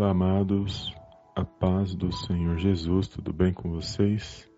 Olá, 0.00 0.12
amados, 0.12 0.96
a 1.36 1.44
paz 1.44 1.94
do 1.94 2.10
Senhor 2.10 2.56
Jesus, 2.56 3.06
tudo 3.06 3.34
bem 3.34 3.52
com 3.52 3.68
vocês? 3.68 4.50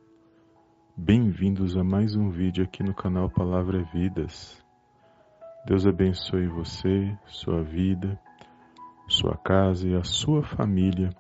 Bem-vindos 0.97 1.77
a 1.77 1.83
mais 1.83 2.15
um 2.15 2.31
vídeo 2.31 2.63
aqui 2.63 2.81
no 2.81 2.95
canal 2.95 3.29
Palavra 3.29 3.83
Vidas. 3.93 4.65
Deus 5.67 5.85
abençoe 5.85 6.47
você, 6.47 7.19
sua 7.27 7.61
vida, 7.61 8.17
sua 9.09 9.37
casa 9.37 9.89
e 9.89 9.97
a 9.97 10.05
sua 10.05 10.45
família, 10.45 11.11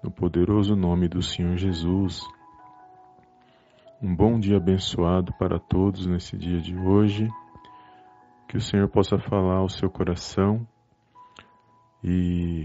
no 0.00 0.12
poderoso 0.12 0.76
nome 0.76 1.08
do 1.08 1.20
Senhor 1.20 1.56
Jesus. 1.56 2.22
Um 4.00 4.14
bom 4.14 4.38
dia 4.38 4.58
abençoado 4.58 5.32
para 5.40 5.58
todos 5.58 6.06
nesse 6.06 6.36
dia 6.36 6.60
de 6.60 6.76
hoje. 6.76 7.28
Que 8.48 8.56
o 8.56 8.60
Senhor 8.60 8.88
possa 8.88 9.18
falar 9.18 9.56
ao 9.56 9.68
seu 9.68 9.90
coração 9.90 10.64
e 12.00 12.64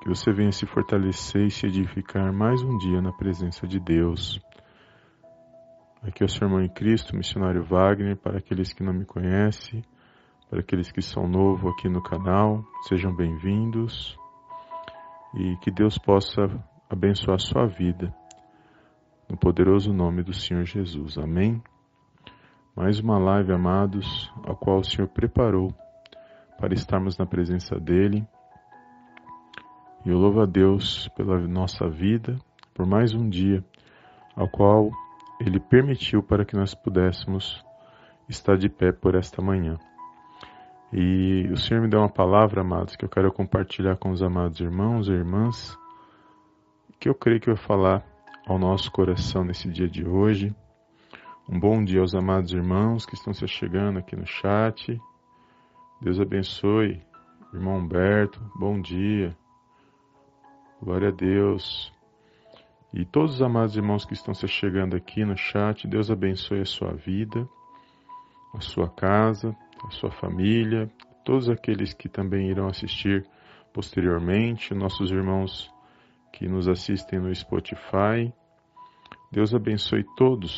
que 0.00 0.08
você 0.08 0.32
venha 0.32 0.52
se 0.52 0.64
fortalecer 0.66 1.46
e 1.46 1.50
se 1.50 1.66
edificar 1.66 2.32
mais 2.32 2.62
um 2.62 2.78
dia 2.78 3.02
na 3.02 3.12
presença 3.12 3.66
de 3.66 3.80
Deus. 3.80 4.40
Aqui 6.02 6.22
é 6.22 6.26
o 6.26 6.28
seu 6.28 6.46
irmão 6.46 6.62
em 6.62 6.68
Cristo, 6.68 7.16
missionário 7.16 7.64
Wagner, 7.64 8.16
para 8.16 8.38
aqueles 8.38 8.72
que 8.72 8.84
não 8.84 8.92
me 8.92 9.04
conhecem, 9.04 9.82
para 10.48 10.60
aqueles 10.60 10.92
que 10.92 11.02
são 11.02 11.26
novos 11.26 11.72
aqui 11.72 11.88
no 11.88 12.02
canal, 12.02 12.64
sejam 12.88 13.14
bem-vindos 13.14 14.16
e 15.34 15.56
que 15.56 15.70
Deus 15.70 15.98
possa 15.98 16.42
abençoar 16.88 17.34
a 17.34 17.38
sua 17.38 17.66
vida, 17.66 18.14
no 19.28 19.36
poderoso 19.36 19.92
nome 19.92 20.22
do 20.22 20.32
Senhor 20.32 20.64
Jesus. 20.64 21.18
Amém? 21.18 21.60
Mais 22.76 23.00
uma 23.00 23.18
live, 23.18 23.52
amados, 23.52 24.32
a 24.46 24.54
qual 24.54 24.78
o 24.78 24.84
Senhor 24.84 25.08
preparou 25.08 25.74
para 26.56 26.72
estarmos 26.72 27.18
na 27.18 27.26
presença 27.26 27.78
dEle 27.78 28.24
e 30.04 30.10
eu 30.10 30.18
louvo 30.18 30.40
a 30.40 30.46
Deus 30.46 31.08
pela 31.16 31.38
nossa 31.40 31.88
vida, 31.88 32.38
por 32.74 32.86
mais 32.86 33.14
um 33.14 33.28
dia, 33.28 33.64
ao 34.36 34.48
qual 34.48 34.90
Ele 35.40 35.58
permitiu 35.58 36.22
para 36.22 36.44
que 36.44 36.56
nós 36.56 36.74
pudéssemos 36.74 37.64
estar 38.28 38.56
de 38.56 38.68
pé 38.68 38.92
por 38.92 39.14
esta 39.14 39.42
manhã. 39.42 39.78
E 40.92 41.48
o 41.52 41.56
Senhor 41.56 41.82
me 41.82 41.88
deu 41.88 42.00
uma 42.00 42.08
palavra, 42.08 42.62
amados, 42.62 42.96
que 42.96 43.04
eu 43.04 43.08
quero 43.08 43.32
compartilhar 43.32 43.96
com 43.96 44.10
os 44.10 44.22
amados 44.22 44.60
irmãos 44.60 45.08
e 45.08 45.12
irmãs, 45.12 45.76
que 46.98 47.08
eu 47.08 47.14
creio 47.14 47.40
que 47.40 47.48
vai 47.48 47.56
falar 47.56 48.02
ao 48.46 48.58
nosso 48.58 48.90
coração 48.90 49.44
nesse 49.44 49.68
dia 49.68 49.88
de 49.88 50.06
hoje. 50.06 50.54
Um 51.48 51.58
bom 51.58 51.82
dia 51.84 52.00
aos 52.00 52.14
amados 52.14 52.52
irmãos 52.52 53.04
que 53.04 53.14
estão 53.14 53.32
se 53.34 53.46
chegando 53.46 53.98
aqui 53.98 54.16
no 54.16 54.26
chat. 54.26 54.98
Deus 56.00 56.20
abençoe. 56.20 57.02
Irmão 57.52 57.78
Humberto, 57.78 58.40
bom 58.56 58.80
dia. 58.80 59.36
Glória 60.80 61.08
a 61.08 61.12
Deus. 61.12 61.92
E 62.94 63.04
todos 63.04 63.34
os 63.34 63.42
amados 63.42 63.76
irmãos 63.76 64.04
que 64.04 64.14
estão 64.14 64.32
se 64.32 64.46
chegando 64.46 64.96
aqui 64.96 65.24
no 65.24 65.36
chat, 65.36 65.88
Deus 65.88 66.08
abençoe 66.08 66.60
a 66.60 66.64
sua 66.64 66.92
vida, 66.92 67.48
a 68.54 68.60
sua 68.60 68.88
casa, 68.88 69.56
a 69.84 69.90
sua 69.90 70.10
família, 70.12 70.88
todos 71.24 71.50
aqueles 71.50 71.92
que 71.92 72.08
também 72.08 72.48
irão 72.48 72.68
assistir 72.68 73.26
posteriormente, 73.74 74.72
nossos 74.72 75.10
irmãos 75.10 75.68
que 76.32 76.46
nos 76.46 76.68
assistem 76.68 77.18
no 77.18 77.34
Spotify. 77.34 78.32
Deus 79.32 79.52
abençoe 79.52 80.04
todos 80.16 80.56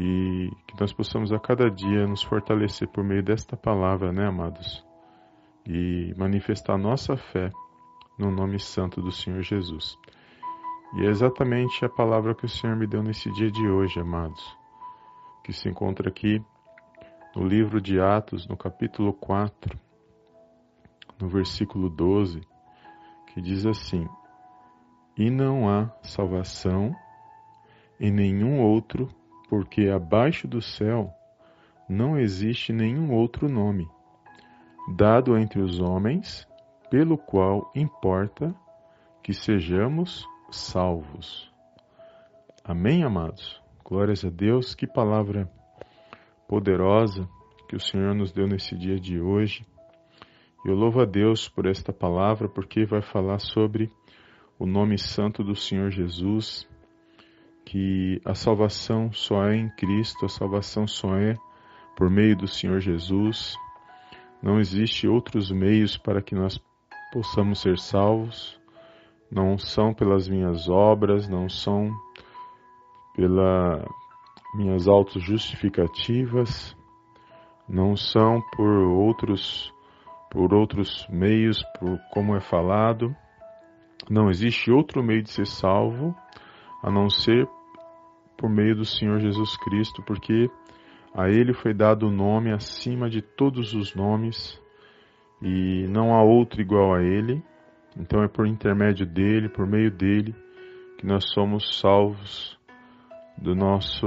e 0.00 0.50
que 0.66 0.80
nós 0.80 0.92
possamos 0.92 1.32
a 1.32 1.38
cada 1.38 1.70
dia 1.70 2.04
nos 2.04 2.22
fortalecer 2.24 2.88
por 2.88 3.04
meio 3.04 3.22
desta 3.22 3.56
palavra, 3.56 4.12
né, 4.12 4.26
amados? 4.26 4.84
E 5.64 6.12
manifestar 6.16 6.76
nossa 6.76 7.16
fé 7.16 7.50
no 8.18 8.30
nome 8.30 8.58
santo 8.58 9.00
do 9.00 9.12
Senhor 9.12 9.42
Jesus. 9.42 9.96
E 10.96 11.06
é 11.06 11.08
exatamente 11.08 11.84
a 11.84 11.88
palavra 11.88 12.34
que 12.34 12.44
o 12.44 12.48
Senhor 12.48 12.74
me 12.74 12.86
deu 12.86 13.02
nesse 13.02 13.30
dia 13.32 13.50
de 13.50 13.68
hoje, 13.68 14.00
amados, 14.00 14.42
que 15.44 15.52
se 15.52 15.68
encontra 15.68 16.08
aqui 16.08 16.42
no 17.36 17.46
livro 17.46 17.80
de 17.80 18.00
Atos, 18.00 18.48
no 18.48 18.56
capítulo 18.56 19.12
4, 19.12 19.78
no 21.20 21.28
versículo 21.28 21.88
12, 21.88 22.40
que 23.28 23.40
diz 23.40 23.64
assim: 23.64 24.08
E 25.16 25.30
não 25.30 25.68
há 25.68 25.90
salvação 26.02 26.94
em 28.00 28.10
nenhum 28.10 28.60
outro, 28.60 29.08
porque 29.48 29.88
abaixo 29.88 30.48
do 30.48 30.60
céu 30.60 31.12
não 31.88 32.18
existe 32.18 32.72
nenhum 32.72 33.12
outro 33.12 33.48
nome 33.48 33.88
dado 34.96 35.36
entre 35.36 35.60
os 35.60 35.80
homens 35.80 36.46
pelo 36.90 37.18
qual 37.18 37.70
importa 37.74 38.54
que 39.22 39.32
sejamos 39.32 40.26
salvos. 40.50 41.52
Amém, 42.64 43.02
amados? 43.02 43.60
Glórias 43.84 44.24
a 44.24 44.30
Deus, 44.30 44.74
que 44.74 44.86
palavra 44.86 45.50
poderosa 46.48 47.28
que 47.68 47.76
o 47.76 47.80
Senhor 47.80 48.14
nos 48.14 48.32
deu 48.32 48.46
nesse 48.46 48.74
dia 48.74 48.98
de 48.98 49.20
hoje. 49.20 49.66
Eu 50.64 50.74
louvo 50.74 51.02
a 51.02 51.04
Deus 51.04 51.48
por 51.48 51.66
esta 51.66 51.92
palavra, 51.92 52.48
porque 52.48 52.84
vai 52.84 53.02
falar 53.02 53.38
sobre 53.38 53.90
o 54.58 54.66
nome 54.66 54.98
santo 54.98 55.44
do 55.44 55.54
Senhor 55.54 55.90
Jesus, 55.90 56.66
que 57.64 58.20
a 58.24 58.34
salvação 58.34 59.12
só 59.12 59.44
é 59.44 59.56
em 59.56 59.68
Cristo, 59.76 60.24
a 60.24 60.28
salvação 60.28 60.86
só 60.86 61.14
é 61.16 61.36
por 61.96 62.10
meio 62.10 62.34
do 62.36 62.48
Senhor 62.48 62.80
Jesus. 62.80 63.54
Não 64.42 64.58
existe 64.58 65.06
outros 65.06 65.50
meios 65.50 65.98
para 65.98 66.22
que 66.22 66.34
nós 66.34 66.58
possamos 67.12 67.60
ser 67.60 67.78
salvos, 67.78 68.58
não 69.30 69.58
são 69.58 69.92
pelas 69.92 70.28
minhas 70.28 70.68
obras, 70.68 71.28
não 71.28 71.48
são 71.48 71.90
pelas 73.14 73.84
minhas 74.54 74.88
autos 74.88 75.22
justificativas, 75.22 76.76
não 77.68 77.96
são 77.96 78.40
por 78.56 78.68
outros 78.68 79.72
por 80.30 80.52
outros 80.52 81.06
meios, 81.08 81.62
por 81.78 81.98
como 82.12 82.36
é 82.36 82.40
falado. 82.40 83.14
Não 84.10 84.28
existe 84.28 84.70
outro 84.70 85.02
meio 85.02 85.22
de 85.22 85.30
ser 85.30 85.46
salvo 85.46 86.14
a 86.82 86.90
não 86.90 87.08
ser 87.08 87.48
por 88.36 88.48
meio 88.48 88.76
do 88.76 88.84
Senhor 88.84 89.18
Jesus 89.18 89.56
Cristo, 89.56 90.02
porque 90.02 90.50
a 91.14 91.28
ele 91.28 91.52
foi 91.52 91.74
dado 91.74 92.06
o 92.06 92.10
nome 92.10 92.52
acima 92.52 93.08
de 93.08 93.20
todos 93.20 93.74
os 93.74 93.94
nomes 93.94 94.60
e 95.42 95.86
não 95.88 96.14
há 96.14 96.22
outro 96.22 96.60
igual 96.60 96.94
a 96.94 97.02
Ele. 97.02 97.42
Então 97.96 98.22
é 98.22 98.28
por 98.28 98.46
intermédio 98.46 99.06
dele, 99.06 99.48
por 99.48 99.66
meio 99.66 99.90
dele, 99.90 100.34
que 100.98 101.06
nós 101.06 101.30
somos 101.32 101.80
salvos 101.80 102.58
do 103.36 103.54
nosso, 103.54 104.06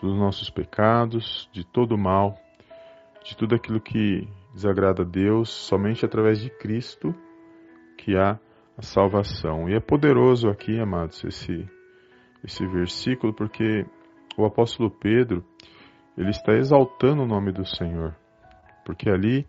dos 0.00 0.16
nossos 0.16 0.50
pecados, 0.50 1.48
de 1.52 1.64
todo 1.64 1.92
o 1.92 1.98
mal, 1.98 2.36
de 3.24 3.36
tudo 3.36 3.54
aquilo 3.54 3.80
que 3.80 4.28
desagrada 4.54 5.02
a 5.02 5.06
Deus, 5.06 5.50
somente 5.50 6.04
através 6.04 6.40
de 6.40 6.50
Cristo 6.50 7.14
que 7.96 8.16
há 8.16 8.38
a 8.76 8.82
salvação. 8.82 9.68
E 9.68 9.74
é 9.74 9.80
poderoso 9.80 10.48
aqui, 10.48 10.78
amados, 10.80 11.22
esse, 11.24 11.68
esse 12.44 12.66
versículo, 12.66 13.34
porque 13.34 13.84
o 14.36 14.44
apóstolo 14.44 14.90
Pedro, 14.90 15.44
ele 16.16 16.30
está 16.30 16.54
exaltando 16.54 17.22
o 17.22 17.26
nome 17.26 17.52
do 17.52 17.66
Senhor, 17.66 18.16
porque 18.84 19.10
ali 19.10 19.46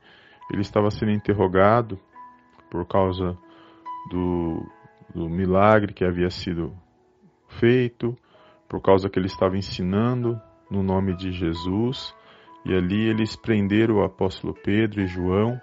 ele 0.52 0.62
estava 0.62 0.90
sendo 0.90 1.12
interrogado 1.12 2.00
por 2.70 2.86
causa 2.86 3.38
do, 4.10 4.66
do 5.14 5.30
milagre 5.30 5.94
que 5.94 6.04
havia 6.04 6.30
sido 6.30 6.74
feito, 7.48 8.16
por 8.68 8.82
causa 8.82 9.10
que 9.10 9.18
ele 9.18 9.28
estava 9.28 9.58
ensinando 9.58 10.40
no 10.70 10.84
nome 10.84 11.16
de 11.16 11.32
Jesus. 11.32 12.14
E 12.66 12.74
ali 12.74 13.08
eles 13.08 13.36
prenderam 13.36 13.96
o 13.96 14.04
apóstolo 14.04 14.54
Pedro 14.54 15.02
e 15.02 15.08
João, 15.08 15.60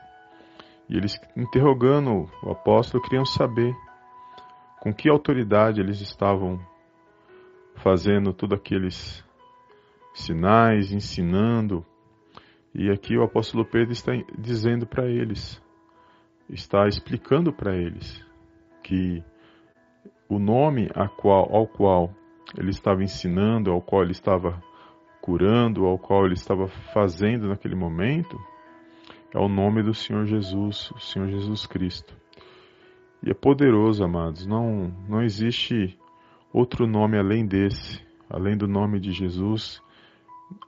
e 0.89 0.97
eles 0.97 1.19
interrogando 1.37 2.31
o 2.43 2.51
apóstolo 2.51 3.03
queriam 3.03 3.25
saber 3.25 3.75
com 4.81 4.95
que 4.95 5.09
autoridade 5.09 5.81
eles 5.81 6.01
estavam 6.01 6.61
fazendo 7.77 8.33
todos 8.33 8.59
aqueles 8.59 9.25
sinais, 10.15 10.93
ensinando 10.93 11.85
e 12.79 12.91
aqui 12.91 13.17
o 13.17 13.23
apóstolo 13.23 13.65
Pedro 13.65 13.93
está 13.93 14.13
dizendo 14.39 14.87
para 14.87 15.09
eles, 15.09 15.63
está 16.51 16.87
explicando 16.87 17.51
para 17.51 17.75
eles 17.75 18.23
que 18.83 19.25
o 20.29 20.39
nome 20.39 20.91
qual, 21.17 21.49
ao 21.57 21.67
qual 21.67 22.13
ele 22.55 22.69
estava 22.69 23.03
ensinando, 23.03 23.71
ao 23.71 23.81
qual 23.81 24.03
ele 24.03 24.13
estava 24.13 24.63
curando, 25.23 25.87
ao 25.87 25.99
qual 25.99 26.27
ele 26.27 26.35
estava 26.35 26.69
fazendo 26.93 27.49
naquele 27.49 27.75
momento, 27.75 28.39
é 29.33 29.39
o 29.39 29.49
nome 29.49 29.83
do 29.83 29.95
Senhor 29.95 30.27
Jesus, 30.27 30.91
o 30.91 30.99
Senhor 30.99 31.29
Jesus 31.29 31.67
Cristo. 31.67 32.15
E 33.23 33.31
é 33.31 33.35
poderoso, 33.35 34.05
amados, 34.05 34.47
não, 34.47 34.95
não 35.09 35.23
existe 35.23 35.99
outro 36.53 36.87
nome 36.87 37.19
além 37.19 37.47
desse, 37.47 38.07
além 38.29 38.55
do 38.55 38.69
nome 38.69 39.01
de 39.01 39.13
Jesus 39.13 39.81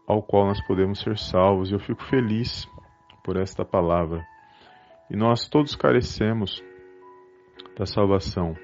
ao 0.07 0.23
qual 0.23 0.47
nós 0.47 0.61
podemos 0.67 1.01
ser 1.01 1.19
salvos. 1.19 1.71
Eu 1.71 1.79
fico 1.79 2.03
feliz 2.05 2.69
por 3.23 3.37
esta 3.37 3.65
palavra. 3.65 4.27
E 5.11 5.17
nós 5.17 5.49
todos 5.49 5.75
carecemos 5.75 6.63
da 7.77 7.87
salvação. 7.87 8.55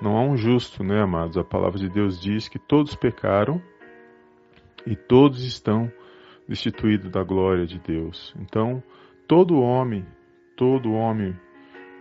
Não 0.00 0.16
há 0.16 0.22
um 0.22 0.36
justo, 0.36 0.84
né, 0.84 1.02
amados? 1.02 1.38
A 1.38 1.44
palavra 1.44 1.78
de 1.78 1.88
Deus 1.88 2.20
diz 2.20 2.48
que 2.48 2.58
todos 2.58 2.94
pecaram 2.94 3.62
e 4.86 4.94
todos 4.94 5.44
estão 5.44 5.90
destituídos 6.48 7.10
da 7.10 7.22
glória 7.22 7.66
de 7.66 7.78
Deus. 7.78 8.34
Então, 8.38 8.82
todo 9.26 9.58
homem, 9.58 10.06
todo 10.56 10.92
homem, 10.92 11.34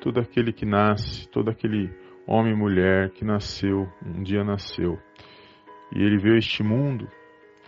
todo 0.02 0.20
aquele 0.20 0.52
que 0.54 0.66
nasce, 0.66 1.28
todo 1.30 1.50
aquele 1.50 1.90
homem 2.28 2.54
e 2.54 2.58
mulher 2.58 3.12
que 3.12 3.24
nasceu, 3.24 3.88
um 4.06 4.24
dia 4.24 4.44
nasceu, 4.44 5.00
e 5.96 6.02
ele 6.02 6.18
veio 6.18 6.36
a 6.36 6.40
este 6.40 6.64
mundo, 6.64 7.08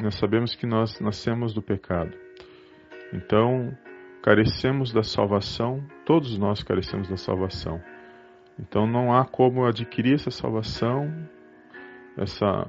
nós 0.04 0.16
sabemos 0.16 0.56
que 0.56 0.66
nós 0.66 1.00
nascemos 1.00 1.54
do 1.54 1.62
pecado. 1.62 2.16
Então, 3.14 3.76
carecemos 4.22 4.92
da 4.92 5.04
salvação, 5.04 5.82
todos 6.06 6.38
nós 6.38 6.62
carecemos 6.62 7.08
da 7.08 7.18
salvação. 7.18 7.82
Então 8.60 8.88
não 8.88 9.14
há 9.14 9.24
como 9.24 9.66
adquirir 9.66 10.16
essa 10.16 10.32
salvação, 10.32 11.10
essa 12.18 12.68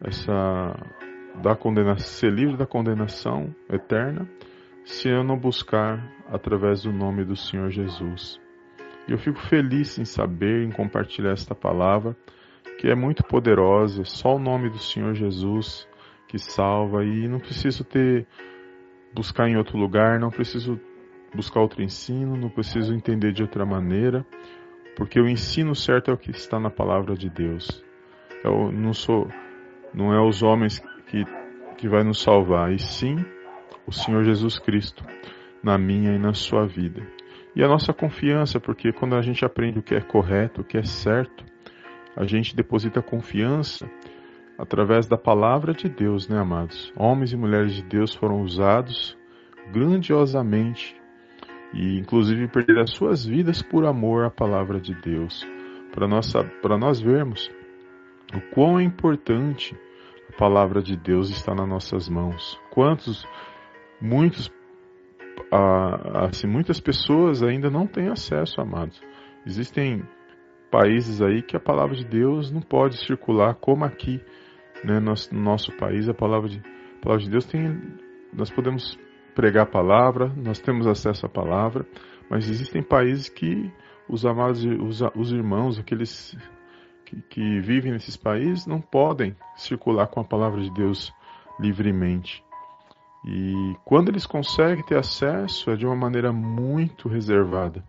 essa 0.00 0.74
da 1.42 1.54
condenação, 1.54 2.06
ser 2.06 2.32
livre 2.32 2.56
da 2.56 2.66
condenação 2.66 3.54
eterna, 3.70 4.28
se 4.84 5.08
eu 5.08 5.22
não 5.22 5.38
buscar 5.38 6.02
através 6.28 6.82
do 6.82 6.92
nome 6.92 7.24
do 7.24 7.36
Senhor 7.36 7.70
Jesus. 7.70 8.40
E 9.06 9.12
eu 9.12 9.18
fico 9.18 9.38
feliz 9.38 9.98
em 9.98 10.04
saber, 10.04 10.64
em 10.64 10.70
compartilhar 10.70 11.32
esta 11.32 11.54
palavra, 11.54 12.16
que 12.80 12.88
é 12.88 12.94
muito 12.94 13.22
poderosa, 13.22 14.04
só 14.04 14.34
o 14.36 14.38
nome 14.38 14.68
do 14.68 14.78
Senhor 14.78 15.14
Jesus 15.14 15.86
que 16.28 16.38
salva 16.38 17.04
e 17.04 17.28
não 17.28 17.38
preciso 17.38 17.84
ter 17.84 18.26
buscar 19.14 19.48
em 19.48 19.56
outro 19.56 19.78
lugar, 19.78 20.18
não 20.18 20.30
preciso 20.30 20.80
buscar 21.34 21.60
outro 21.60 21.82
ensino, 21.82 22.36
não 22.36 22.48
preciso 22.48 22.94
entender 22.94 23.32
de 23.32 23.42
outra 23.42 23.64
maneira, 23.64 24.26
porque 24.96 25.20
o 25.20 25.28
ensino 25.28 25.74
certo 25.74 26.10
é 26.10 26.14
o 26.14 26.18
que 26.18 26.30
está 26.30 26.58
na 26.58 26.70
palavra 26.70 27.14
de 27.14 27.28
Deus. 27.28 27.84
Eu 28.44 28.70
não 28.72 28.92
sou, 28.92 29.28
não 29.94 30.12
é 30.12 30.20
os 30.20 30.42
homens 30.42 30.80
que 31.06 31.24
que 31.76 31.88
vai 31.88 32.02
nos 32.02 32.22
salvar, 32.22 32.72
e 32.72 32.78
sim 32.78 33.24
o 33.86 33.92
Senhor 33.92 34.24
Jesus 34.24 34.58
Cristo 34.58 35.04
na 35.62 35.78
minha 35.78 36.12
e 36.12 36.18
na 36.18 36.32
sua 36.32 36.66
vida. 36.66 37.06
E 37.54 37.62
a 37.62 37.68
nossa 37.68 37.92
confiança, 37.92 38.60
porque 38.60 38.92
quando 38.92 39.14
a 39.14 39.22
gente 39.22 39.44
aprende 39.44 39.78
o 39.78 39.82
que 39.82 39.94
é 39.94 40.00
correto, 40.00 40.60
o 40.60 40.64
que 40.64 40.76
é 40.76 40.82
certo, 40.82 41.44
a 42.16 42.24
gente 42.24 42.56
deposita 42.56 43.02
confiança 43.02 43.88
através 44.58 45.06
da 45.06 45.16
palavra 45.16 45.72
de 45.72 45.88
Deus, 45.88 46.28
né, 46.28 46.38
amados? 46.38 46.92
Homens 46.96 47.32
e 47.32 47.36
mulheres 47.36 47.74
de 47.74 47.82
Deus 47.82 48.14
foram 48.14 48.42
usados 48.42 49.16
grandiosamente 49.72 50.96
e 51.72 51.98
inclusive 51.98 52.48
perder 52.48 52.78
as 52.78 52.90
suas 52.92 53.24
vidas 53.24 53.62
por 53.62 53.84
amor 53.84 54.24
à 54.24 54.30
palavra 54.30 54.80
de 54.80 54.94
Deus, 54.94 55.46
para 55.92 56.06
nós 56.06 56.32
nós 56.78 57.00
vermos 57.00 57.50
o 58.34 58.40
quão 58.54 58.80
importante 58.80 59.76
a 60.28 60.36
palavra 60.36 60.82
de 60.82 60.96
Deus 60.96 61.30
está 61.30 61.54
nas 61.54 61.68
nossas 61.68 62.08
mãos. 62.08 62.58
Quantos 62.70 63.26
muitos 64.00 64.50
assim 66.14 66.46
muitas 66.46 66.80
pessoas 66.80 67.42
ainda 67.42 67.70
não 67.70 67.86
têm 67.86 68.08
acesso, 68.08 68.60
amados. 68.60 69.00
Existem 69.46 70.02
países 70.70 71.22
aí 71.22 71.42
que 71.42 71.56
a 71.56 71.60
palavra 71.60 71.94
de 71.94 72.04
Deus 72.04 72.50
não 72.50 72.60
pode 72.60 72.98
circular 73.04 73.54
como 73.54 73.84
aqui, 73.84 74.20
né, 74.84 75.00
no 75.00 75.14
nosso 75.40 75.72
país 75.76 76.08
a 76.08 76.14
palavra 76.14 76.48
de 76.48 76.58
a 76.58 77.02
palavra 77.02 77.24
de 77.24 77.30
Deus 77.30 77.44
tem 77.44 77.62
nós 78.32 78.50
podemos 78.50 78.98
pregar 79.34 79.64
a 79.64 79.70
palavra, 79.70 80.32
nós 80.36 80.58
temos 80.58 80.86
acesso 80.86 81.26
à 81.26 81.28
palavra, 81.28 81.86
mas 82.30 82.48
existem 82.48 82.82
países 82.82 83.28
que 83.28 83.70
os 84.08 84.24
amados, 84.24 84.64
os, 84.64 85.02
os 85.14 85.32
irmãos, 85.32 85.78
aqueles 85.78 86.36
que, 87.04 87.20
que 87.22 87.60
vivem 87.60 87.92
nesses 87.92 88.16
países, 88.16 88.66
não 88.66 88.80
podem 88.80 89.36
circular 89.54 90.06
com 90.08 90.20
a 90.20 90.24
palavra 90.24 90.60
de 90.60 90.72
Deus 90.72 91.12
livremente. 91.60 92.42
E 93.26 93.74
quando 93.84 94.08
eles 94.08 94.26
conseguem 94.26 94.84
ter 94.84 94.98
acesso, 94.98 95.70
é 95.70 95.76
de 95.76 95.84
uma 95.84 95.96
maneira 95.96 96.32
muito 96.32 97.08
reservada. 97.08 97.84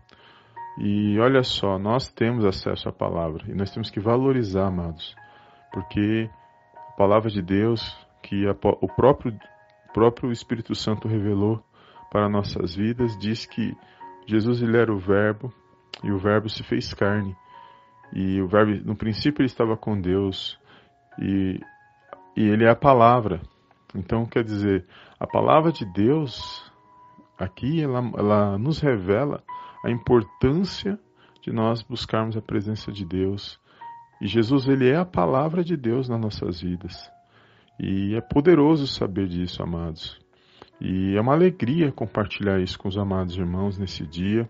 E 0.78 1.18
olha 1.18 1.42
só, 1.42 1.78
nós 1.78 2.08
temos 2.08 2.44
acesso 2.44 2.88
à 2.88 2.92
palavra 2.92 3.44
e 3.48 3.54
nós 3.54 3.70
temos 3.70 3.90
que 3.90 4.00
valorizar, 4.00 4.66
amados, 4.66 5.14
porque 5.72 6.28
palavra 6.98 7.30
de 7.30 7.40
Deus, 7.40 7.96
que 8.24 8.44
a, 8.48 8.50
o 8.50 8.88
próprio 8.88 9.32
próprio 9.94 10.32
Espírito 10.32 10.74
Santo 10.74 11.06
revelou 11.06 11.62
para 12.10 12.28
nossas 12.28 12.74
vidas, 12.74 13.16
diz 13.18 13.46
que 13.46 13.72
Jesus 14.26 14.60
ele 14.60 14.76
era 14.76 14.92
o 14.92 14.98
Verbo 14.98 15.52
e 16.02 16.10
o 16.10 16.18
Verbo 16.18 16.48
se 16.48 16.62
fez 16.64 16.92
carne. 16.92 17.36
E 18.12 18.40
o 18.42 18.48
Verbo, 18.48 18.72
no 18.84 18.96
princípio, 18.96 19.42
ele 19.42 19.46
estava 19.46 19.76
com 19.76 19.98
Deus 20.00 20.58
e, 21.20 21.60
e 22.36 22.42
ele 22.48 22.64
é 22.64 22.70
a 22.70 22.76
palavra. 22.76 23.40
Então, 23.94 24.26
quer 24.26 24.42
dizer, 24.42 24.84
a 25.20 25.26
palavra 25.26 25.70
de 25.72 25.84
Deus 25.92 26.70
aqui 27.38 27.82
ela, 27.82 28.00
ela 28.18 28.58
nos 28.58 28.80
revela 28.80 29.42
a 29.84 29.90
importância 29.90 30.98
de 31.40 31.52
nós 31.52 31.82
buscarmos 31.82 32.36
a 32.36 32.42
presença 32.42 32.90
de 32.90 33.04
Deus. 33.04 33.60
E 34.20 34.26
Jesus 34.26 34.66
ele 34.68 34.88
é 34.88 34.96
a 34.96 35.04
palavra 35.04 35.62
de 35.62 35.76
Deus 35.76 36.08
nas 36.08 36.20
nossas 36.20 36.60
vidas. 36.60 37.10
E 37.78 38.16
é 38.16 38.20
poderoso 38.20 38.86
saber 38.86 39.28
disso, 39.28 39.62
amados. 39.62 40.18
E 40.80 41.16
é 41.16 41.20
uma 41.20 41.34
alegria 41.34 41.92
compartilhar 41.92 42.60
isso 42.60 42.78
com 42.78 42.88
os 42.88 42.98
amados 42.98 43.36
irmãos 43.36 43.78
nesse 43.78 44.04
dia. 44.06 44.48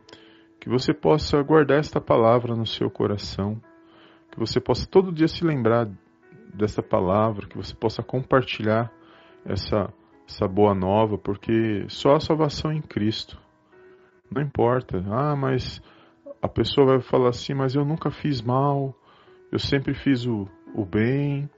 Que 0.60 0.68
você 0.68 0.94
possa 0.94 1.42
guardar 1.42 1.78
esta 1.78 2.00
palavra 2.00 2.54
no 2.54 2.66
seu 2.66 2.90
coração. 2.90 3.60
Que 4.30 4.38
você 4.38 4.60
possa 4.60 4.86
todo 4.86 5.12
dia 5.12 5.28
se 5.28 5.44
lembrar 5.44 5.88
dessa 6.54 6.82
palavra. 6.82 7.46
Que 7.46 7.56
você 7.56 7.74
possa 7.74 8.02
compartilhar 8.02 8.90
essa, 9.44 9.92
essa 10.26 10.48
boa 10.48 10.74
nova, 10.74 11.18
porque 11.18 11.84
só 11.88 12.14
a 12.14 12.20
salvação 12.20 12.72
em 12.72 12.80
Cristo. 12.80 13.38
Não 14.30 14.42
importa. 14.42 15.02
Ah, 15.10 15.36
mas 15.36 15.82
a 16.40 16.48
pessoa 16.48 16.86
vai 16.86 17.00
falar 17.00 17.30
assim, 17.30 17.54
mas 17.54 17.74
eu 17.74 17.84
nunca 17.84 18.10
fiz 18.10 18.40
mal. 18.40 18.94
Eu 19.50 19.58
sempre 19.58 19.94
fiz 19.94 20.26
o, 20.26 20.46
o 20.74 20.84
bem 20.84 21.48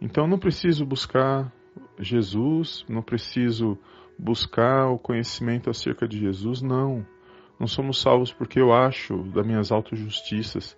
então 0.00 0.26
não 0.26 0.38
preciso 0.38 0.84
buscar 0.84 1.52
Jesus, 1.98 2.84
não 2.88 3.02
preciso 3.02 3.78
buscar 4.18 4.88
o 4.90 4.98
conhecimento 4.98 5.70
acerca 5.70 6.06
de 6.06 6.18
Jesus, 6.18 6.60
não. 6.60 7.06
Não 7.58 7.66
somos 7.66 8.00
salvos 8.00 8.32
porque 8.32 8.60
eu 8.60 8.72
acho 8.72 9.16
das 9.30 9.46
minhas 9.46 9.72
autojustiças. 9.72 10.76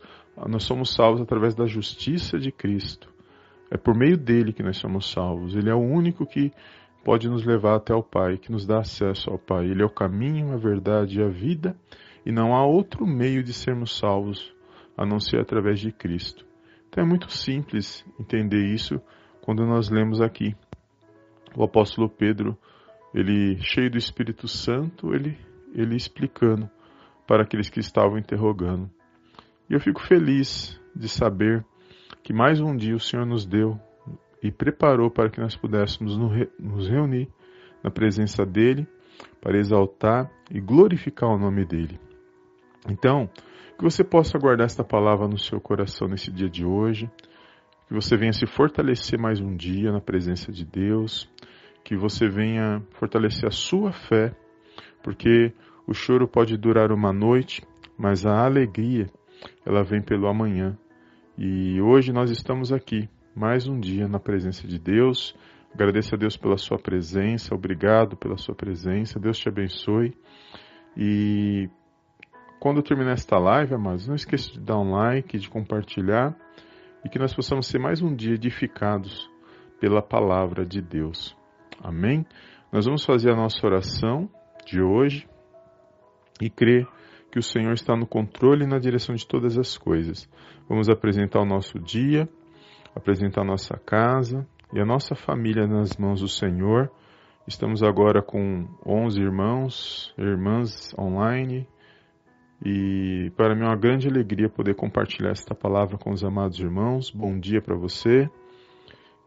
Nós 0.48 0.62
somos 0.62 0.94
salvos 0.94 1.20
através 1.20 1.54
da 1.54 1.66
justiça 1.66 2.38
de 2.38 2.52
Cristo. 2.52 3.12
É 3.70 3.76
por 3.76 3.94
meio 3.94 4.16
dele 4.16 4.52
que 4.52 4.62
nós 4.62 4.76
somos 4.76 5.10
salvos. 5.10 5.56
Ele 5.56 5.68
é 5.68 5.74
o 5.74 5.78
único 5.78 6.24
que 6.24 6.52
pode 7.04 7.28
nos 7.28 7.44
levar 7.44 7.76
até 7.76 7.92
o 7.92 8.02
Pai, 8.02 8.38
que 8.38 8.52
nos 8.52 8.64
dá 8.64 8.78
acesso 8.78 9.30
ao 9.30 9.38
Pai. 9.38 9.66
Ele 9.66 9.82
é 9.82 9.84
o 9.84 9.90
caminho, 9.90 10.52
a 10.52 10.56
verdade 10.56 11.18
e 11.18 11.22
a 11.22 11.28
vida, 11.28 11.76
e 12.24 12.30
não 12.30 12.54
há 12.54 12.64
outro 12.64 13.04
meio 13.04 13.42
de 13.42 13.52
sermos 13.52 13.98
salvos 13.98 14.54
a 14.98 15.06
não 15.06 15.20
ser 15.20 15.40
através 15.40 15.78
de 15.78 15.92
Cristo. 15.92 16.44
Então 16.88 17.04
é 17.04 17.06
muito 17.06 17.30
simples 17.30 18.04
entender 18.18 18.66
isso 18.66 19.00
quando 19.40 19.64
nós 19.64 19.88
lemos 19.88 20.20
aqui. 20.20 20.56
O 21.56 21.62
apóstolo 21.62 22.08
Pedro, 22.08 22.58
ele 23.14 23.56
cheio 23.60 23.88
do 23.88 23.96
Espírito 23.96 24.48
Santo, 24.48 25.14
ele, 25.14 25.38
ele 25.72 25.94
explicando 25.94 26.68
para 27.28 27.44
aqueles 27.44 27.70
que 27.70 27.78
estavam 27.78 28.18
interrogando. 28.18 28.90
E 29.70 29.74
eu 29.74 29.80
fico 29.80 30.02
feliz 30.02 30.80
de 30.94 31.08
saber 31.08 31.64
que 32.24 32.32
mais 32.32 32.60
um 32.60 32.76
dia 32.76 32.96
o 32.96 33.00
Senhor 33.00 33.24
nos 33.24 33.46
deu 33.46 33.78
e 34.42 34.50
preparou 34.50 35.10
para 35.10 35.30
que 35.30 35.40
nós 35.40 35.56
pudéssemos 35.56 36.16
nos 36.58 36.88
reunir 36.88 37.28
na 37.84 37.90
presença 37.90 38.44
dele 38.44 38.86
para 39.40 39.58
exaltar 39.58 40.30
e 40.50 40.60
glorificar 40.60 41.28
o 41.28 41.38
nome 41.38 41.64
dele. 41.64 42.00
Então, 42.88 43.30
que 43.78 43.84
você 43.84 44.02
possa 44.02 44.36
guardar 44.36 44.66
esta 44.66 44.82
palavra 44.82 45.28
no 45.28 45.38
seu 45.38 45.60
coração 45.60 46.08
nesse 46.08 46.32
dia 46.32 46.50
de 46.50 46.64
hoje. 46.66 47.08
Que 47.86 47.94
você 47.94 48.16
venha 48.16 48.32
se 48.32 48.44
fortalecer 48.44 49.16
mais 49.18 49.40
um 49.40 49.54
dia 49.56 49.92
na 49.92 50.00
presença 50.00 50.50
de 50.50 50.64
Deus. 50.64 51.30
Que 51.84 51.96
você 51.96 52.28
venha 52.28 52.82
fortalecer 52.98 53.46
a 53.46 53.52
sua 53.52 53.92
fé, 53.92 54.34
porque 55.02 55.54
o 55.86 55.94
choro 55.94 56.26
pode 56.26 56.56
durar 56.56 56.90
uma 56.90 57.12
noite, 57.12 57.62
mas 57.96 58.26
a 58.26 58.44
alegria, 58.44 59.06
ela 59.64 59.84
vem 59.84 60.02
pelo 60.02 60.26
amanhã. 60.26 60.76
E 61.38 61.80
hoje 61.80 62.12
nós 62.12 62.30
estamos 62.30 62.72
aqui, 62.72 63.08
mais 63.34 63.68
um 63.68 63.78
dia 63.78 64.08
na 64.08 64.18
presença 64.18 64.66
de 64.66 64.78
Deus. 64.78 65.36
Agradeço 65.72 66.16
a 66.16 66.18
Deus 66.18 66.36
pela 66.36 66.58
sua 66.58 66.78
presença, 66.78 67.54
obrigado 67.54 68.16
pela 68.16 68.36
sua 68.36 68.56
presença. 68.56 69.20
Deus 69.20 69.38
te 69.38 69.48
abençoe. 69.48 70.12
E 70.96 71.70
quando 72.58 72.82
terminar 72.82 73.12
esta 73.12 73.38
live, 73.38 73.74
amados, 73.74 74.08
não 74.08 74.14
esqueça 74.14 74.52
de 74.52 74.60
dar 74.60 74.78
um 74.78 74.92
like, 74.92 75.38
de 75.38 75.48
compartilhar 75.48 76.36
e 77.04 77.08
que 77.08 77.18
nós 77.18 77.32
possamos 77.32 77.66
ser 77.66 77.78
mais 77.78 78.02
um 78.02 78.14
dia 78.14 78.34
edificados 78.34 79.30
pela 79.80 80.02
palavra 80.02 80.66
de 80.66 80.82
Deus. 80.82 81.36
Amém? 81.82 82.26
Nós 82.72 82.84
vamos 82.84 83.04
fazer 83.04 83.30
a 83.30 83.36
nossa 83.36 83.64
oração 83.64 84.28
de 84.66 84.82
hoje 84.82 85.28
e 86.40 86.50
crer 86.50 86.86
que 87.30 87.38
o 87.38 87.42
Senhor 87.42 87.72
está 87.72 87.96
no 87.96 88.06
controle 88.06 88.64
e 88.64 88.66
na 88.66 88.78
direção 88.78 89.14
de 89.14 89.26
todas 89.26 89.56
as 89.56 89.78
coisas. 89.78 90.28
Vamos 90.68 90.88
apresentar 90.88 91.40
o 91.40 91.46
nosso 91.46 91.78
dia, 91.78 92.28
apresentar 92.94 93.42
a 93.42 93.46
nossa 93.46 93.78
casa 93.78 94.46
e 94.72 94.80
a 94.80 94.84
nossa 94.84 95.14
família 95.14 95.66
nas 95.66 95.96
mãos 95.96 96.20
do 96.20 96.28
Senhor. 96.28 96.90
Estamos 97.46 97.82
agora 97.84 98.20
com 98.20 98.66
11 98.84 99.20
irmãos 99.20 100.14
e 100.18 100.22
irmãs 100.22 100.92
online 100.98 101.66
e 102.64 103.30
para 103.36 103.54
mim 103.54 103.62
é 103.62 103.66
uma 103.66 103.76
grande 103.76 104.08
alegria 104.08 104.48
poder 104.48 104.74
compartilhar 104.74 105.30
esta 105.30 105.54
palavra 105.54 105.96
com 105.96 106.10
os 106.10 106.24
amados 106.24 106.58
irmãos. 106.58 107.10
Bom 107.10 107.38
dia 107.38 107.62
para 107.62 107.76
você. 107.76 108.28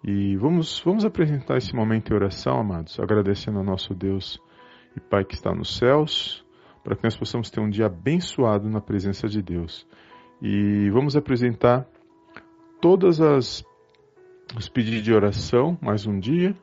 E 0.03 0.35
vamos, 0.35 0.81
vamos 0.83 1.05
apresentar 1.05 1.57
esse 1.57 1.73
momento 1.73 2.11
em 2.11 2.15
oração, 2.15 2.59
amados, 2.59 2.99
agradecendo 2.99 3.59
ao 3.59 3.63
nosso 3.63 3.93
Deus 3.93 4.41
e 4.95 4.99
Pai 4.99 5.23
que 5.23 5.35
está 5.35 5.53
nos 5.53 5.77
céus, 5.77 6.45
para 6.83 6.95
que 6.95 7.03
nós 7.03 7.15
possamos 7.15 7.49
ter 7.49 7.61
um 7.61 7.69
dia 7.69 7.85
abençoado 7.85 8.69
na 8.69 8.81
presença 8.81 9.27
de 9.27 9.41
Deus. 9.41 9.87
E 10.41 10.89
vamos 10.89 11.15
apresentar 11.15 11.87
todas 12.81 13.21
as 13.21 13.63
os 14.57 14.67
pedidos 14.67 15.03
de 15.03 15.13
oração 15.13 15.77
mais 15.81 16.05
um 16.05 16.19
dia 16.19 16.53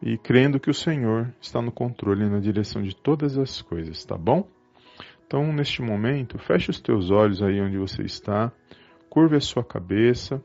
e 0.00 0.16
crendo 0.18 0.60
que 0.60 0.70
o 0.70 0.74
Senhor 0.74 1.34
está 1.40 1.60
no 1.60 1.72
controle 1.72 2.24
e 2.24 2.28
na 2.28 2.38
direção 2.38 2.82
de 2.82 2.94
todas 2.94 3.36
as 3.36 3.62
coisas, 3.62 4.04
tá 4.04 4.16
bom? 4.16 4.46
Então, 5.26 5.52
neste 5.52 5.80
momento, 5.82 6.38
feche 6.38 6.70
os 6.70 6.80
teus 6.80 7.10
olhos 7.10 7.42
aí 7.42 7.60
onde 7.60 7.78
você 7.78 8.02
está, 8.02 8.52
curve 9.08 9.36
a 9.36 9.40
sua 9.40 9.64
cabeça 9.64 10.42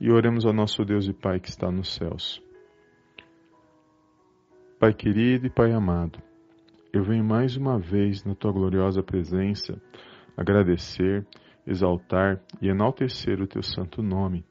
e 0.00 0.10
oremos 0.10 0.46
ao 0.46 0.52
nosso 0.52 0.84
Deus 0.84 1.06
e 1.06 1.12
Pai 1.12 1.38
que 1.38 1.48
está 1.48 1.70
nos 1.70 1.94
céus. 1.94 2.42
Pai 4.78 4.92
querido 4.94 5.46
e 5.46 5.50
Pai 5.50 5.72
amado, 5.72 6.18
eu 6.92 7.02
venho 7.02 7.24
mais 7.24 7.56
uma 7.56 7.78
vez 7.78 8.24
na 8.24 8.34
tua 8.34 8.52
gloriosa 8.52 9.02
presença 9.02 9.80
agradecer, 10.36 11.26
exaltar 11.66 12.40
e 12.60 12.68
enaltecer 12.68 13.40
o 13.40 13.46
teu 13.46 13.62
santo 13.62 14.02
nome. 14.02 14.44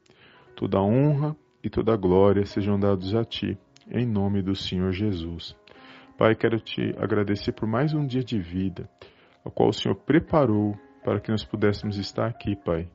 Toda 0.54 0.80
honra 0.80 1.36
e 1.62 1.68
toda 1.68 1.96
glória 1.96 2.44
sejam 2.44 2.78
dados 2.78 3.14
a 3.14 3.24
ti, 3.24 3.58
em 3.90 4.06
nome 4.06 4.42
do 4.42 4.54
Senhor 4.54 4.92
Jesus. 4.92 5.56
Pai, 6.16 6.34
quero 6.34 6.58
te 6.58 6.94
agradecer 6.98 7.52
por 7.52 7.68
mais 7.68 7.92
um 7.94 8.06
dia 8.06 8.22
de 8.22 8.38
vida 8.38 8.88
a 9.46 9.50
qual 9.50 9.68
o 9.68 9.72
Senhor 9.72 9.94
preparou 9.94 10.76
para 11.04 11.20
que 11.20 11.30
nós 11.30 11.44
pudéssemos 11.44 11.96
estar 11.98 12.26
aqui, 12.26 12.56
Pai, 12.56 12.88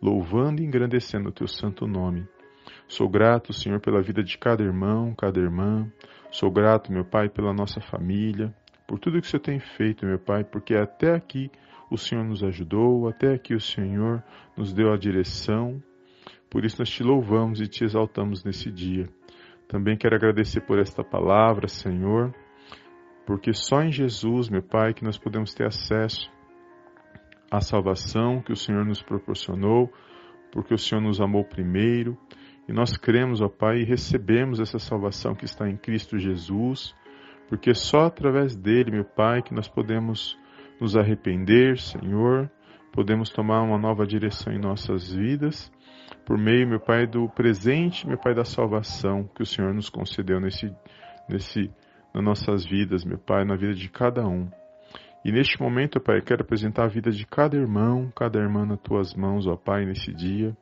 louvando 0.00 0.60
e 0.60 0.66
engrandecendo 0.66 1.30
o 1.30 1.32
teu 1.32 1.48
santo 1.48 1.86
nome. 1.86 2.28
Sou 2.86 3.08
grato, 3.08 3.54
Senhor, 3.54 3.80
pela 3.80 4.02
vida 4.02 4.22
de 4.22 4.36
cada 4.36 4.62
irmão, 4.62 5.14
cada 5.14 5.40
irmã. 5.40 5.90
Sou 6.30 6.50
grato, 6.50 6.92
meu 6.92 7.04
Pai, 7.04 7.30
pela 7.30 7.54
nossa 7.54 7.80
família, 7.80 8.54
por 8.86 8.98
tudo 8.98 9.20
que 9.20 9.26
o 9.26 9.30
Senhor 9.30 9.40
tem 9.40 9.58
feito, 9.58 10.04
meu 10.04 10.18
Pai, 10.18 10.44
porque 10.44 10.74
até 10.74 11.14
aqui 11.14 11.50
o 11.90 11.96
Senhor 11.96 12.24
nos 12.24 12.44
ajudou, 12.44 13.08
até 13.08 13.32
aqui 13.32 13.54
o 13.54 13.60
Senhor 13.60 14.22
nos 14.54 14.74
deu 14.74 14.92
a 14.92 14.98
direção. 14.98 15.82
Por 16.50 16.66
isso 16.66 16.76
nós 16.78 16.90
te 16.90 17.02
louvamos 17.02 17.60
e 17.62 17.66
te 17.66 17.82
exaltamos 17.82 18.44
nesse 18.44 18.70
dia. 18.70 19.08
Também 19.66 19.96
quero 19.96 20.14
agradecer 20.14 20.60
por 20.60 20.78
esta 20.78 21.02
palavra, 21.02 21.66
Senhor 21.66 22.34
porque 23.26 23.52
só 23.52 23.82
em 23.82 23.90
Jesus, 23.90 24.48
meu 24.48 24.62
Pai, 24.62 24.92
que 24.92 25.04
nós 25.04 25.18
podemos 25.18 25.54
ter 25.54 25.66
acesso 25.66 26.30
à 27.50 27.60
salvação 27.60 28.42
que 28.42 28.52
o 28.52 28.56
Senhor 28.56 28.84
nos 28.84 29.02
proporcionou, 29.02 29.92
porque 30.52 30.74
o 30.74 30.78
Senhor 30.78 31.00
nos 31.00 31.20
amou 31.20 31.44
primeiro, 31.44 32.18
e 32.68 32.72
nós 32.72 32.96
cremos, 32.96 33.40
ó 33.40 33.48
Pai, 33.48 33.80
e 33.80 33.84
recebemos 33.84 34.60
essa 34.60 34.78
salvação 34.78 35.34
que 35.34 35.44
está 35.44 35.68
em 35.68 35.76
Cristo 35.76 36.18
Jesus, 36.18 36.94
porque 37.48 37.74
só 37.74 38.06
através 38.06 38.56
dele, 38.56 38.90
meu 38.90 39.04
Pai, 39.04 39.42
que 39.42 39.54
nós 39.54 39.68
podemos 39.68 40.38
nos 40.80 40.96
arrepender, 40.96 41.78
Senhor, 41.78 42.50
podemos 42.92 43.30
tomar 43.30 43.62
uma 43.62 43.78
nova 43.78 44.06
direção 44.06 44.52
em 44.52 44.58
nossas 44.58 45.12
vidas, 45.12 45.72
por 46.24 46.38
meio, 46.38 46.66
meu 46.66 46.80
Pai, 46.80 47.06
do 47.06 47.28
presente, 47.28 48.06
meu 48.06 48.16
Pai, 48.16 48.34
da 48.34 48.44
salvação 48.44 49.28
que 49.34 49.42
o 49.42 49.46
Senhor 49.46 49.74
nos 49.74 49.90
concedeu 49.90 50.40
nesse, 50.40 50.74
nesse 51.28 51.70
nas 52.14 52.22
nossas 52.22 52.64
vidas, 52.64 53.04
meu 53.04 53.18
Pai, 53.18 53.44
na 53.44 53.56
vida 53.56 53.74
de 53.74 53.88
cada 53.88 54.24
um. 54.26 54.48
E 55.24 55.32
neste 55.32 55.60
momento, 55.60 55.98
Pai, 56.00 56.20
quero 56.20 56.42
apresentar 56.42 56.84
a 56.84 56.88
vida 56.88 57.10
de 57.10 57.26
cada 57.26 57.56
irmão, 57.56 58.12
cada 58.14 58.38
irmã 58.38 58.64
nas 58.66 58.78
tuas 58.80 59.14
mãos, 59.14 59.46
ó 59.46 59.56
Pai, 59.56 59.84
nesse 59.84 60.12
dia. 60.12 60.54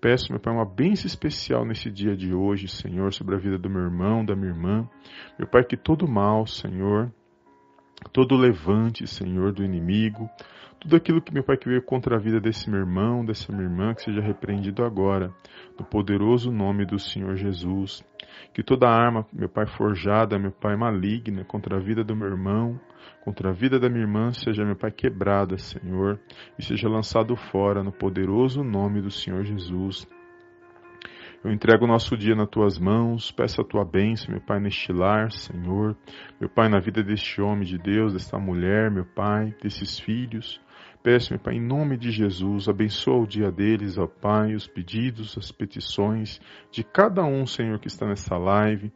Peço, 0.00 0.30
meu 0.30 0.40
Pai, 0.40 0.54
uma 0.54 0.64
bênção 0.64 1.06
especial 1.06 1.64
nesse 1.64 1.90
dia 1.90 2.16
de 2.16 2.32
hoje, 2.32 2.68
Senhor, 2.68 3.12
sobre 3.12 3.34
a 3.34 3.38
vida 3.38 3.58
do 3.58 3.68
meu 3.68 3.82
irmão, 3.82 4.24
da 4.24 4.34
minha 4.36 4.52
irmã. 4.52 4.88
Meu 5.36 5.48
Pai, 5.48 5.64
que 5.64 5.76
todo 5.76 6.08
mal, 6.08 6.46
Senhor, 6.46 7.12
todo 8.12 8.36
levante, 8.36 9.04
Senhor, 9.06 9.52
do 9.52 9.64
inimigo, 9.64 10.30
tudo 10.78 10.94
aquilo 10.94 11.20
que, 11.20 11.34
meu 11.34 11.42
Pai, 11.42 11.56
que 11.56 11.68
veio 11.68 11.82
contra 11.82 12.16
a 12.16 12.20
vida 12.20 12.40
desse 12.40 12.70
meu 12.70 12.78
irmão, 12.78 13.24
dessa 13.24 13.50
minha 13.52 13.64
irmã, 13.64 13.94
que 13.94 14.02
seja 14.02 14.20
repreendido 14.20 14.84
agora, 14.84 15.34
no 15.76 15.84
poderoso 15.84 16.52
nome 16.52 16.86
do 16.86 17.00
Senhor 17.00 17.34
Jesus. 17.36 18.04
Que 18.52 18.62
toda 18.62 18.88
arma, 18.88 19.26
meu 19.32 19.48
Pai, 19.48 19.66
forjada, 19.66 20.38
meu 20.38 20.52
Pai, 20.52 20.76
maligna 20.76 21.44
contra 21.44 21.76
a 21.76 21.80
vida 21.80 22.04
do 22.04 22.14
meu 22.14 22.28
irmão, 22.28 22.80
contra 23.24 23.50
a 23.50 23.52
vida 23.52 23.78
da 23.78 23.88
minha 23.88 24.02
irmã, 24.02 24.32
seja, 24.32 24.64
meu 24.64 24.76
Pai, 24.76 24.90
quebrada, 24.90 25.56
Senhor, 25.58 26.20
e 26.58 26.62
seja 26.62 26.88
lançado 26.88 27.34
fora 27.36 27.82
no 27.82 27.92
poderoso 27.92 28.62
nome 28.62 29.00
do 29.00 29.10
Senhor 29.10 29.44
Jesus. 29.44 30.06
Eu 31.44 31.52
entrego 31.52 31.84
o 31.84 31.88
nosso 31.88 32.16
dia 32.16 32.34
nas 32.34 32.48
tuas 32.48 32.78
mãos, 32.78 33.30
peço 33.30 33.60
a 33.60 33.64
tua 33.64 33.84
bênção, 33.84 34.30
meu 34.30 34.40
Pai, 34.40 34.58
neste 34.58 34.90
lar, 34.90 35.30
Senhor. 35.30 35.94
Meu 36.40 36.48
Pai, 36.48 36.70
na 36.70 36.80
vida 36.80 37.02
deste 37.02 37.42
homem 37.42 37.66
de 37.66 37.76
Deus, 37.76 38.14
desta 38.14 38.38
mulher, 38.38 38.90
meu 38.90 39.04
Pai, 39.04 39.54
desses 39.62 39.98
filhos. 39.98 40.58
Peço, 41.04 41.34
meu 41.34 41.38
Pai, 41.38 41.56
em 41.56 41.60
nome 41.60 41.98
de 41.98 42.10
Jesus, 42.10 42.66
abençoa 42.66 43.24
o 43.24 43.26
dia 43.26 43.52
deles, 43.52 43.98
ó 43.98 44.06
Pai, 44.06 44.54
os 44.54 44.66
pedidos, 44.66 45.36
as 45.36 45.52
petições 45.52 46.40
de 46.72 46.82
cada 46.82 47.22
um, 47.26 47.44
Senhor, 47.44 47.78
que 47.78 47.88
está 47.88 48.06
nessa 48.06 48.38
live, 48.38 48.90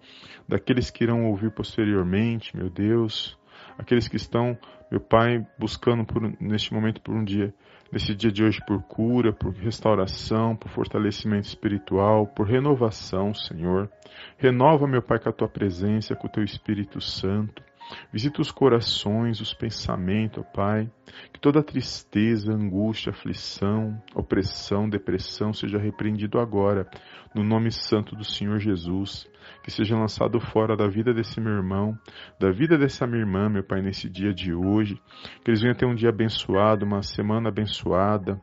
daqueles 0.48 0.88
que 0.90 1.04
irão 1.04 1.26
ouvir 1.26 1.50
posteriormente, 1.50 2.56
meu 2.56 2.70
Deus, 2.70 3.38
aqueles 3.76 4.08
que 4.08 4.16
estão, 4.16 4.56
meu 4.90 5.02
Pai, 5.02 5.46
buscando 5.58 6.02
por, 6.06 6.22
neste 6.40 6.72
momento 6.72 7.02
por 7.02 7.14
um 7.14 7.22
dia, 7.22 7.52
nesse 7.92 8.14
dia 8.14 8.32
de 8.32 8.42
hoje 8.42 8.58
por 8.66 8.82
cura, 8.84 9.30
por 9.30 9.52
restauração, 9.52 10.56
por 10.56 10.70
fortalecimento 10.70 11.46
espiritual, 11.46 12.26
por 12.26 12.46
renovação, 12.46 13.34
Senhor. 13.34 13.86
Renova, 14.38 14.86
meu 14.86 15.02
Pai, 15.02 15.18
com 15.18 15.28
a 15.28 15.32
tua 15.32 15.46
presença, 15.46 16.16
com 16.16 16.26
o 16.26 16.30
teu 16.30 16.42
Espírito 16.42 17.02
Santo. 17.02 17.67
Visita 18.12 18.40
os 18.40 18.50
corações, 18.50 19.40
os 19.40 19.54
pensamentos, 19.54 20.44
ó 20.46 20.52
Pai. 20.54 20.90
Que 21.32 21.40
toda 21.40 21.62
tristeza, 21.62 22.52
angústia, 22.52 23.10
aflição, 23.10 24.00
opressão, 24.14 24.88
depressão 24.88 25.52
seja 25.52 25.78
repreendido 25.78 26.38
agora, 26.38 26.88
no 27.34 27.42
nome 27.42 27.70
santo 27.70 28.14
do 28.14 28.24
Senhor 28.24 28.58
Jesus. 28.58 29.28
Que 29.62 29.70
seja 29.70 29.96
lançado 29.96 30.38
fora 30.40 30.76
da 30.76 30.88
vida 30.88 31.12
desse 31.12 31.40
meu 31.40 31.52
irmão, 31.52 31.98
da 32.38 32.50
vida 32.50 32.76
dessa 32.76 33.06
minha 33.06 33.20
irmã, 33.20 33.48
meu 33.48 33.64
Pai, 33.64 33.80
nesse 33.80 34.08
dia 34.08 34.32
de 34.32 34.52
hoje. 34.52 35.00
Que 35.44 35.50
eles 35.50 35.60
venham 35.60 35.74
ter 35.74 35.86
um 35.86 35.94
dia 35.94 36.10
abençoado, 36.10 36.84
uma 36.84 37.02
semana 37.02 37.48
abençoada 37.48 38.40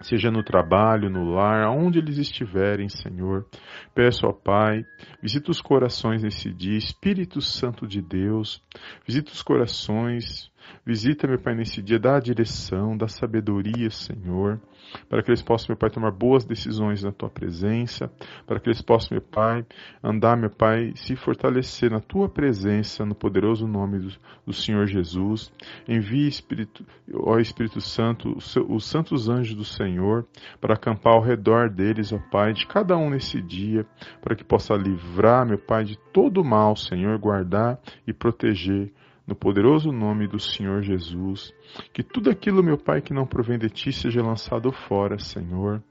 seja 0.00 0.30
no 0.30 0.42
trabalho, 0.42 1.10
no 1.10 1.24
lar, 1.32 1.64
aonde 1.64 1.98
eles 1.98 2.18
estiverem, 2.18 2.88
Senhor. 2.88 3.46
Peço 3.94 4.26
ao 4.26 4.34
Pai, 4.34 4.84
visita 5.22 5.50
os 5.50 5.60
corações 5.60 6.22
nesse 6.22 6.52
dia, 6.52 6.76
Espírito 6.76 7.40
Santo 7.40 7.86
de 7.86 8.02
Deus, 8.02 8.62
visita 9.06 9.32
os 9.32 9.42
corações, 9.42 10.50
Visita, 10.86 11.26
meu 11.26 11.38
Pai, 11.38 11.54
nesse 11.54 11.80
dia, 11.80 11.98
dá 11.98 12.16
a 12.16 12.20
direção, 12.20 12.94
dá 12.94 13.08
sabedoria, 13.08 13.88
Senhor, 13.90 14.60
para 15.08 15.22
que 15.22 15.30
eles 15.30 15.40
possam, 15.40 15.68
meu 15.70 15.76
Pai, 15.78 15.88
tomar 15.88 16.10
boas 16.10 16.44
decisões 16.44 17.02
na 17.02 17.10
Tua 17.10 17.30
presença, 17.30 18.12
para 18.46 18.60
que 18.60 18.68
eles 18.68 18.82
possam, 18.82 19.10
meu 19.12 19.22
Pai, 19.22 19.64
andar, 20.02 20.36
meu 20.36 20.50
Pai, 20.50 20.92
se 20.94 21.16
fortalecer 21.16 21.90
na 21.90 22.00
Tua 22.00 22.28
presença, 22.28 23.04
no 23.06 23.14
poderoso 23.14 23.66
nome 23.66 23.98
do, 23.98 24.12
do 24.46 24.52
Senhor 24.52 24.86
Jesus. 24.86 25.50
Envie, 25.88 26.28
Espírito, 26.28 26.84
ó 27.14 27.38
Espírito 27.38 27.80
Santo, 27.80 28.36
os, 28.36 28.54
os 28.56 28.84
santos 28.84 29.28
anjos 29.28 29.56
do 29.56 29.64
Senhor, 29.64 30.26
para 30.60 30.74
acampar 30.74 31.14
ao 31.14 31.22
redor 31.22 31.70
deles, 31.70 32.12
ó 32.12 32.18
Pai, 32.30 32.52
de 32.52 32.66
cada 32.66 32.94
um 32.96 33.08
nesse 33.08 33.40
dia, 33.40 33.86
para 34.20 34.36
que 34.36 34.44
possa 34.44 34.74
livrar, 34.74 35.46
meu 35.46 35.58
Pai, 35.58 35.84
de 35.84 35.98
todo 36.12 36.42
o 36.42 36.44
mal, 36.44 36.76
Senhor, 36.76 37.18
guardar 37.18 37.78
e 38.06 38.12
proteger 38.12 38.92
no 39.26 39.34
poderoso 39.34 39.90
nome 39.90 40.28
do 40.28 40.38
Senhor 40.38 40.82
Jesus. 40.82 41.52
Que 41.92 42.02
tudo 42.02 42.30
aquilo, 42.30 42.62
meu 42.62 42.76
Pai, 42.76 43.00
que 43.00 43.14
não 43.14 43.26
provém 43.26 43.58
de 43.58 43.68
ti 43.68 43.92
seja 43.92 44.22
lançado 44.22 44.70
fora, 44.70 45.18
Senhor. 45.18 45.82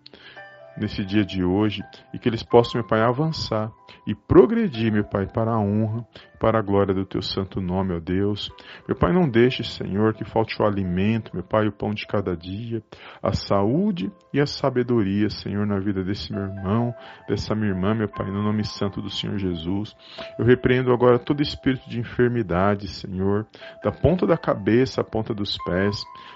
Nesse 0.77 1.03
dia 1.06 1.24
de 1.24 1.44
hoje 1.44 1.84
e 2.13 2.20
que 2.20 2.27
eles 2.27 2.44
possam, 2.44 2.80
meu 2.80 2.88
Pai, 2.88 3.01
avançar 3.01 3.72
e 4.06 4.13
progredir, 4.13 4.92
meu 4.92 5.03
Pai, 5.03 5.27
para 5.27 5.51
a 5.51 5.60
honra, 5.60 6.06
para 6.39 6.60
a 6.60 6.62
glória 6.62 6.94
do 6.94 7.06
Teu 7.06 7.22
santo 7.22 7.62
nome, 7.62 7.96
ó 7.96 8.00
Deus. 8.00 8.51
Meu 8.88 8.98
Pai, 8.98 9.13
não 9.13 9.30
deixe, 9.30 9.63
Senhor, 9.63 10.13
que 10.13 10.25
falte 10.25 10.62
o 10.62 10.65
alimento, 10.65 11.32
meu 11.34 11.44
Pai, 11.44 11.68
o 11.68 11.72
pão 11.72 11.94
de 11.94 12.06
cada 12.06 12.36
dia, 12.36 12.84
a 13.22 13.34
saúde 13.34 14.12
e 14.34 14.42
a 14.42 14.46
sabedoria, 14.46 15.30
Senhor, 15.30 15.65
na 15.65 15.80
vida 15.80 16.03
desse 16.03 16.34
meu 16.34 16.44
irmão, 16.44 16.94
dessa 17.27 17.56
minha 17.56 17.70
irmã, 17.70 17.94
meu 17.94 18.10
Pai, 18.10 18.30
no 18.30 18.44
nome 18.44 18.65
santo 18.65 19.01
do 19.01 19.10
Senhor 19.10 19.38
Jesus. 19.38 19.96
Eu 20.38 20.46
repreendo 20.46 20.92
agora 20.92 21.18
todo 21.18 21.42
espírito 21.42 21.89
de 21.89 22.00
enfermidade, 22.00 22.88
Senhor, 22.88 23.48
da 23.84 23.92
ponta 23.92 24.27
da 24.27 24.38
cabeça 24.38 25.01
à 25.01 25.03
ponta 25.03 25.34
dos 25.34 25.58
pés. 25.65 25.96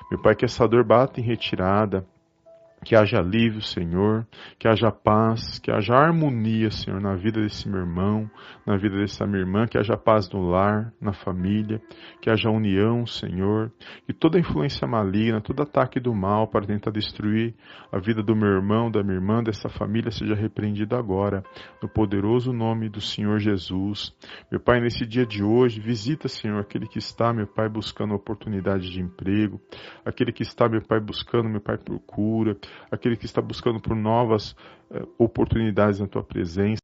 Meu 0.09 0.21
Pai, 0.21 0.35
que 0.35 0.45
essa 0.45 0.67
dor 0.67 0.85
bata 0.85 1.19
em 1.19 1.23
retirada, 1.23 2.05
que 2.83 2.95
haja 2.95 3.19
alívio, 3.19 3.61
Senhor, 3.61 4.25
que 4.57 4.67
haja 4.67 4.91
paz, 4.91 5.59
que 5.59 5.71
haja 5.71 5.95
harmonia, 5.95 6.69
Senhor, 6.69 7.01
na 7.01 7.15
vida 7.15 7.41
desse 7.41 7.67
meu 7.67 7.79
irmão, 7.79 8.29
na 8.65 8.77
vida 8.77 8.97
dessa 8.97 9.25
minha 9.25 9.39
irmã, 9.39 9.67
que 9.67 9.77
haja 9.77 9.97
paz 9.97 10.29
no 10.29 10.41
lar, 10.41 10.93
na 11.01 11.11
família, 11.11 11.81
que 12.21 12.29
haja 12.29 12.49
união, 12.49 13.05
Senhor, 13.05 13.71
que 14.05 14.13
toda 14.13 14.39
influência 14.39 14.87
maligna, 14.87 15.41
todo 15.41 15.63
ataque 15.63 15.99
do 15.99 16.13
mal 16.13 16.47
para 16.47 16.65
tentar 16.65 16.91
destruir 16.91 17.55
a 17.91 17.99
vida 17.99 18.21
do 18.21 18.35
meu 18.35 18.49
irmão, 18.49 18.91
da 18.91 19.03
minha 19.03 19.15
irmã, 19.15 19.43
dessa 19.43 19.69
família 19.69 20.11
seja 20.11 20.35
repreendido 20.35 20.95
agora, 20.95 21.43
no 21.81 21.89
poderoso 21.89 22.53
nome 22.53 22.89
do 22.89 23.01
Senhor 23.01 23.39
Jesus. 23.39 24.15
Meu 24.51 24.59
Pai, 24.59 24.79
nesse 24.79 25.05
dia 25.05 25.25
de 25.25 25.43
hoje, 25.43 25.81
visita, 25.81 26.27
Senhor, 26.27 26.59
aquele 26.59 26.87
que 26.87 26.99
está, 26.99 27.33
meu 27.33 27.47
Pai, 27.47 27.67
buscando 27.67 28.13
oportunidade 28.13 28.89
de 28.89 29.01
emprego, 29.01 29.59
aquele 30.05 30.31
que 30.31 30.43
está, 30.43 30.69
meu 30.69 30.81
Pai, 30.81 30.99
buscando, 30.99 31.49
meu 31.49 31.61
Pai, 31.61 31.77
procura, 31.77 32.55
aquele 32.91 33.17
que 33.17 33.25
está 33.25 33.41
buscando 33.41 33.79
por 33.79 33.95
novas 33.95 34.55
eh, 34.91 35.03
oportunidades 35.17 35.99
na 35.99 36.07
tua 36.07 36.23
presença, 36.23 36.81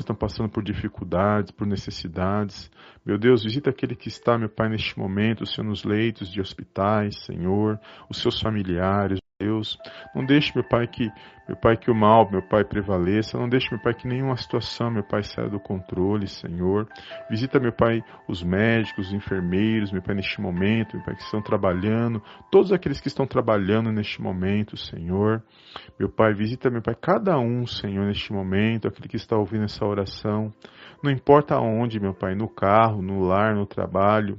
estão 0.00 0.14
passando 0.14 0.48
por 0.48 0.62
dificuldades, 0.62 1.50
por 1.50 1.66
necessidades. 1.66 2.70
Meu 3.04 3.18
Deus, 3.18 3.42
visita 3.42 3.70
aquele 3.70 3.96
que 3.96 4.08
está, 4.08 4.38
meu 4.38 4.48
Pai, 4.48 4.68
neste 4.68 4.98
momento, 4.98 5.44
Senhor, 5.44 5.68
nos 5.68 5.84
leitos 5.84 6.30
de 6.30 6.40
hospitais, 6.40 7.16
Senhor, 7.24 7.80
os 8.08 8.18
seus 8.18 8.40
familiares, 8.40 9.18
Deus. 9.40 9.78
Não 10.12 10.24
deixe, 10.24 10.52
meu 10.52 10.64
Pai, 10.64 10.88
que 10.88 11.12
meu 11.46 11.56
Pai 11.56 11.76
que 11.76 11.90
o 11.92 11.94
mal, 11.94 12.28
meu 12.28 12.42
Pai, 12.42 12.64
prevaleça. 12.64 13.38
Não 13.38 13.48
deixe, 13.48 13.70
meu 13.70 13.80
Pai, 13.80 13.94
que 13.94 14.08
nenhuma 14.08 14.36
situação, 14.36 14.90
meu 14.90 15.04
Pai, 15.04 15.22
saia 15.22 15.48
do 15.48 15.60
controle, 15.60 16.26
Senhor. 16.26 16.88
Visita, 17.30 17.60
meu 17.60 17.72
Pai, 17.72 18.02
os 18.26 18.42
médicos, 18.42 19.06
os 19.06 19.14
enfermeiros, 19.14 19.92
meu 19.92 20.02
Pai, 20.02 20.16
neste 20.16 20.40
momento, 20.40 20.96
meu 20.96 21.04
Pai, 21.04 21.14
que 21.14 21.22
estão 21.22 21.40
trabalhando, 21.40 22.20
todos 22.50 22.72
aqueles 22.72 23.00
que 23.00 23.06
estão 23.06 23.28
trabalhando 23.28 23.92
neste 23.92 24.20
momento, 24.20 24.76
Senhor. 24.76 25.40
Meu 26.00 26.08
Pai, 26.08 26.34
visita, 26.34 26.68
meu 26.68 26.82
Pai, 26.82 26.96
cada 27.00 27.38
um, 27.38 27.64
Senhor, 27.64 28.06
neste 28.06 28.32
momento, 28.32 28.88
aquele 28.88 29.08
que 29.08 29.16
está 29.16 29.36
ouvindo 29.36 29.66
essa 29.66 29.86
oração. 29.86 30.52
Não 31.00 31.12
importa 31.12 31.60
onde, 31.60 32.00
meu 32.00 32.12
Pai, 32.12 32.34
no 32.34 32.48
carro, 32.48 33.00
no 33.00 33.20
lar, 33.20 33.54
no 33.54 33.66
trabalho, 33.66 34.36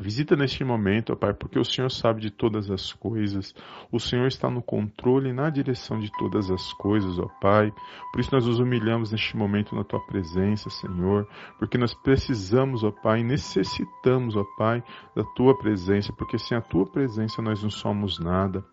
Visita 0.00 0.34
neste 0.34 0.64
momento, 0.64 1.12
ó 1.12 1.16
Pai, 1.16 1.34
porque 1.34 1.58
o 1.58 1.64
Senhor 1.64 1.90
sabe 1.90 2.20
de 2.20 2.30
todas 2.30 2.70
as 2.70 2.92
coisas. 2.92 3.54
O 3.90 4.00
Senhor 4.00 4.26
está 4.26 4.50
no 4.50 4.62
controle 4.62 5.30
e 5.30 5.32
na 5.32 5.50
direção 5.50 5.98
de 6.00 6.10
todas 6.18 6.50
as 6.50 6.72
coisas, 6.74 7.18
ó 7.18 7.28
Pai. 7.40 7.72
Por 8.10 8.20
isso 8.20 8.34
nós 8.34 8.46
nos 8.46 8.58
humilhamos 8.58 9.12
neste 9.12 9.36
momento 9.36 9.76
na 9.76 9.84
Tua 9.84 10.04
presença, 10.06 10.70
Senhor, 10.70 11.28
porque 11.58 11.78
nós 11.78 11.94
precisamos, 11.94 12.82
ó 12.82 12.90
Pai, 12.90 13.22
necessitamos, 13.22 14.34
ó 14.34 14.44
Pai, 14.56 14.82
da 15.14 15.22
Tua 15.36 15.56
presença, 15.56 16.12
porque 16.12 16.38
sem 16.38 16.56
a 16.56 16.62
Tua 16.62 16.86
presença 16.86 17.42
nós 17.42 17.62
não 17.62 17.70
somos 17.70 18.18
nada. 18.18 18.64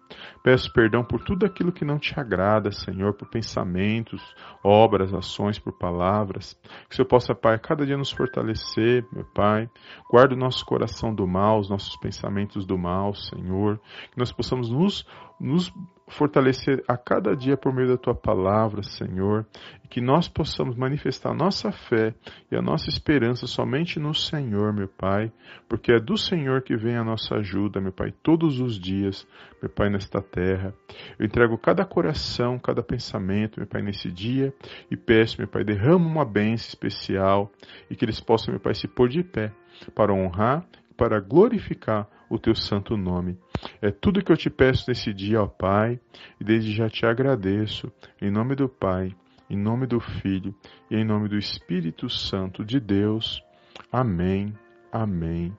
Peço 0.41 0.71
perdão 0.73 1.03
por 1.03 1.23
tudo 1.23 1.45
aquilo 1.45 1.71
que 1.71 1.85
não 1.85 1.99
Te 1.99 2.19
agrada, 2.19 2.71
Senhor, 2.71 3.13
por 3.13 3.29
pensamentos, 3.29 4.21
obras, 4.63 5.13
ações, 5.13 5.59
por 5.59 5.73
palavras. 5.73 6.59
Que 6.87 6.93
o 6.93 6.95
Senhor 6.95 7.07
possa, 7.07 7.35
Pai, 7.35 7.59
cada 7.59 7.85
dia 7.85 7.97
nos 7.97 8.11
fortalecer, 8.11 9.05
meu 9.11 9.25
Pai. 9.25 9.69
Guarda 10.09 10.33
o 10.33 10.37
nosso 10.37 10.65
coração 10.65 11.08
do 11.13 11.27
mal, 11.27 11.59
os 11.59 11.69
nossos 11.69 11.95
pensamentos 11.97 12.65
do 12.65 12.77
mal, 12.77 13.13
Senhor. 13.13 13.79
Que 14.11 14.17
nós 14.17 14.31
possamos 14.31 14.69
nos, 14.69 15.05
nos 15.39 15.73
fortalecer 16.09 16.83
a 16.87 16.97
cada 16.97 17.35
dia 17.35 17.55
por 17.55 17.73
meio 17.73 17.87
da 17.87 17.97
tua 17.97 18.15
palavra, 18.15 18.81
Senhor, 18.83 19.45
e 19.83 19.87
que 19.87 20.01
nós 20.01 20.27
possamos 20.27 20.75
manifestar 20.75 21.31
a 21.31 21.35
nossa 21.35 21.71
fé 21.71 22.13
e 22.51 22.55
a 22.55 22.61
nossa 22.61 22.89
esperança 22.89 23.45
somente 23.47 23.99
no 23.99 24.13
Senhor, 24.13 24.73
meu 24.73 24.87
Pai, 24.87 25.31
porque 25.67 25.91
é 25.93 25.99
do 25.99 26.17
Senhor 26.17 26.63
que 26.63 26.75
vem 26.75 26.97
a 26.97 27.03
nossa 27.03 27.35
ajuda, 27.35 27.79
meu 27.79 27.91
Pai, 27.91 28.11
todos 28.23 28.59
os 28.59 28.79
dias, 28.79 29.27
meu 29.61 29.69
Pai, 29.69 29.89
nesta 29.89 30.21
terra. 30.21 30.73
Eu 31.17 31.25
entrego 31.25 31.57
cada 31.57 31.85
coração, 31.85 32.57
cada 32.57 32.81
pensamento, 32.81 33.59
meu 33.59 33.67
Pai, 33.67 33.81
nesse 33.81 34.11
dia 34.11 34.53
e 34.89 34.97
peço, 34.97 35.37
meu 35.37 35.47
Pai, 35.47 35.63
derrama 35.63 36.05
uma 36.05 36.25
bênção 36.25 36.67
especial 36.69 37.51
e 37.89 37.95
que 37.95 38.03
eles 38.03 38.19
possam, 38.19 38.51
meu 38.53 38.59
Pai, 38.59 38.73
se 38.73 38.87
pôr 38.87 39.09
de 39.09 39.23
pé 39.23 39.51
para 39.93 40.13
honrar 40.13 40.65
para 40.99 41.21
glorificar 41.21 42.09
o 42.29 42.37
teu 42.37 42.53
santo 42.53 42.97
nome. 42.97 43.37
É 43.81 43.89
tudo 43.89 44.21
que 44.21 44.29
eu 44.29 44.35
te 44.35 44.49
peço 44.49 44.83
nesse 44.89 45.13
dia, 45.13 45.41
ó 45.41 45.47
Pai, 45.47 45.97
e 46.41 46.43
desde 46.43 46.73
já 46.73 46.89
te 46.89 47.05
agradeço, 47.05 47.89
em 48.21 48.29
nome 48.29 48.53
do 48.53 48.67
Pai, 48.67 49.15
em 49.49 49.57
nome 49.57 49.87
do 49.87 50.01
Filho 50.01 50.53
e 50.91 50.97
em 50.97 51.05
nome 51.05 51.29
do 51.29 51.37
Espírito 51.37 52.09
Santo 52.09 52.65
de 52.65 52.81
Deus. 52.81 53.41
Amém, 53.89 54.53
amém 54.91 55.57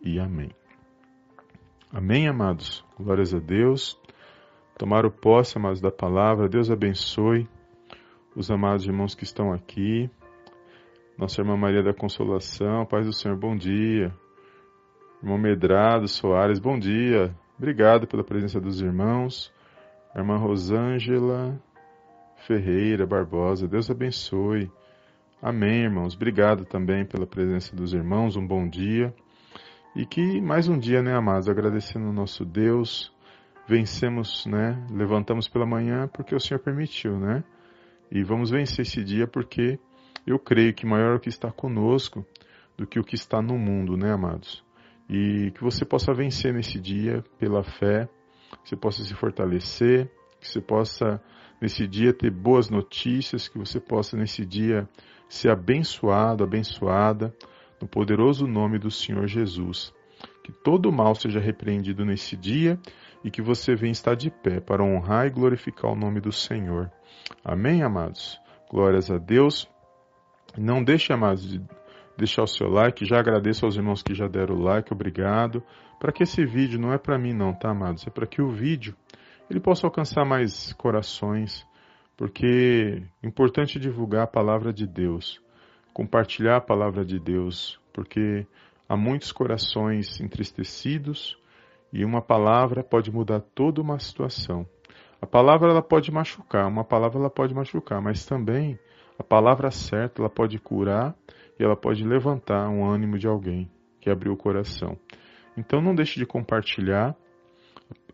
e 0.00 0.20
amém. 0.20 0.50
Amém, 1.92 2.28
amados. 2.28 2.84
Glórias 2.96 3.34
a 3.34 3.40
Deus. 3.40 4.00
Tomaram 4.78 5.10
posse, 5.10 5.58
amados, 5.58 5.80
da 5.80 5.90
palavra. 5.90 6.48
Deus 6.48 6.70
abençoe 6.70 7.48
os 8.36 8.50
amados 8.50 8.86
irmãos 8.86 9.16
que 9.16 9.24
estão 9.24 9.52
aqui. 9.52 10.08
Nossa 11.18 11.40
irmã 11.40 11.56
Maria 11.56 11.82
da 11.82 11.94
Consolação, 11.94 12.86
paz 12.86 13.06
do 13.06 13.12
Senhor, 13.12 13.36
bom 13.36 13.56
dia. 13.56 14.14
Irmão 15.26 15.38
Medrado 15.38 16.06
Soares, 16.06 16.60
bom 16.60 16.78
dia. 16.78 17.34
Obrigado 17.58 18.06
pela 18.06 18.22
presença 18.22 18.60
dos 18.60 18.80
irmãos. 18.80 19.52
irmã 20.14 20.36
Rosângela 20.36 21.60
Ferreira 22.46 23.04
Barbosa, 23.04 23.66
Deus 23.66 23.90
abençoe. 23.90 24.70
Amém, 25.42 25.82
irmãos. 25.82 26.14
Obrigado 26.14 26.64
também 26.64 27.04
pela 27.04 27.26
presença 27.26 27.74
dos 27.74 27.92
irmãos. 27.92 28.36
Um 28.36 28.46
bom 28.46 28.68
dia. 28.68 29.12
E 29.96 30.06
que 30.06 30.40
mais 30.40 30.68
um 30.68 30.78
dia, 30.78 31.02
né, 31.02 31.16
amados, 31.16 31.48
agradecendo 31.48 32.06
ao 32.06 32.12
nosso 32.12 32.44
Deus, 32.44 33.12
vencemos, 33.66 34.46
né? 34.46 34.80
Levantamos 34.92 35.48
pela 35.48 35.66
manhã 35.66 36.06
porque 36.06 36.36
o 36.36 36.40
Senhor 36.40 36.60
permitiu, 36.60 37.18
né? 37.18 37.42
E 38.12 38.22
vamos 38.22 38.50
vencer 38.50 38.82
esse 38.82 39.02
dia 39.02 39.26
porque 39.26 39.76
eu 40.24 40.38
creio 40.38 40.72
que 40.72 40.86
maior 40.86 41.14
é 41.14 41.16
o 41.16 41.20
que 41.20 41.28
está 41.28 41.50
conosco 41.50 42.24
do 42.78 42.86
que 42.86 43.00
o 43.00 43.04
que 43.04 43.16
está 43.16 43.42
no 43.42 43.58
mundo, 43.58 43.96
né, 43.96 44.12
amados? 44.12 44.64
E 45.08 45.50
que 45.52 45.62
você 45.62 45.84
possa 45.84 46.12
vencer 46.12 46.52
nesse 46.52 46.80
dia 46.80 47.24
pela 47.38 47.62
fé, 47.62 48.08
que 48.62 48.70
você 48.70 48.76
possa 48.76 49.04
se 49.04 49.14
fortalecer, 49.14 50.10
que 50.40 50.48
você 50.48 50.60
possa 50.60 51.22
nesse 51.60 51.86
dia 51.86 52.12
ter 52.12 52.30
boas 52.30 52.68
notícias, 52.68 53.48
que 53.48 53.58
você 53.58 53.80
possa 53.80 54.16
nesse 54.16 54.44
dia 54.44 54.88
ser 55.28 55.50
abençoado, 55.50 56.44
abençoada, 56.44 57.34
no 57.80 57.88
poderoso 57.88 58.46
nome 58.46 58.78
do 58.78 58.90
Senhor 58.90 59.26
Jesus. 59.26 59.92
Que 60.42 60.52
todo 60.52 60.92
mal 60.92 61.14
seja 61.14 61.40
repreendido 61.40 62.04
nesse 62.04 62.36
dia 62.36 62.78
e 63.24 63.30
que 63.30 63.42
você 63.42 63.74
venha 63.74 63.92
estar 63.92 64.14
de 64.14 64.30
pé 64.30 64.60
para 64.60 64.84
honrar 64.84 65.26
e 65.26 65.30
glorificar 65.30 65.90
o 65.90 65.96
nome 65.96 66.20
do 66.20 66.32
Senhor. 66.32 66.90
Amém, 67.44 67.82
amados? 67.82 68.40
Glórias 68.70 69.10
a 69.10 69.18
Deus. 69.18 69.68
Não 70.56 70.82
deixe, 70.82 71.12
amados, 71.12 71.48
de 71.48 71.60
deixar 72.16 72.42
o 72.42 72.46
seu 72.46 72.68
like. 72.68 73.04
Já 73.04 73.18
agradeço 73.18 73.64
aos 73.64 73.76
irmãos 73.76 74.02
que 74.02 74.14
já 74.14 74.26
deram 74.26 74.56
o 74.56 74.62
like, 74.62 74.92
obrigado. 74.92 75.62
Para 75.98 76.12
que 76.12 76.22
esse 76.22 76.44
vídeo 76.44 76.78
não 76.78 76.92
é 76.92 76.98
para 76.98 77.18
mim 77.18 77.32
não, 77.32 77.52
tá, 77.54 77.70
amados? 77.70 78.06
É 78.06 78.10
para 78.10 78.26
que 78.26 78.42
o 78.42 78.50
vídeo 78.50 78.94
ele 79.48 79.60
possa 79.60 79.86
alcançar 79.86 80.24
mais 80.24 80.72
corações, 80.74 81.66
porque 82.16 83.02
é 83.22 83.26
importante 83.26 83.78
divulgar 83.78 84.24
a 84.24 84.26
palavra 84.26 84.72
de 84.72 84.86
Deus, 84.86 85.40
compartilhar 85.92 86.56
a 86.56 86.60
palavra 86.60 87.04
de 87.04 87.18
Deus, 87.18 87.80
porque 87.92 88.46
há 88.88 88.96
muitos 88.96 89.32
corações 89.32 90.20
entristecidos 90.20 91.38
e 91.92 92.04
uma 92.04 92.20
palavra 92.20 92.82
pode 92.82 93.10
mudar 93.10 93.40
toda 93.40 93.80
uma 93.80 93.98
situação. 93.98 94.66
A 95.20 95.26
palavra 95.26 95.70
ela 95.70 95.82
pode 95.82 96.12
machucar, 96.12 96.66
uma 96.66 96.84
palavra 96.84 97.18
ela 97.18 97.30
pode 97.30 97.54
machucar, 97.54 98.02
mas 98.02 98.26
também 98.26 98.78
a 99.18 99.24
palavra 99.24 99.70
certa 99.70 100.20
ela 100.20 100.28
pode 100.28 100.58
curar 100.58 101.14
e 101.58 101.64
ela 101.64 101.76
pode 101.76 102.04
levantar 102.04 102.68
um 102.68 102.84
ânimo 102.84 103.18
de 103.18 103.26
alguém 103.26 103.70
que 104.00 104.10
abriu 104.10 104.32
o 104.32 104.36
coração. 104.36 104.96
Então 105.56 105.80
não 105.80 105.94
deixe 105.94 106.18
de 106.18 106.26
compartilhar 106.26 107.16